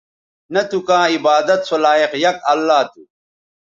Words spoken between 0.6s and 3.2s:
تھو کاں عبادت سو لائق یک اللہ تھو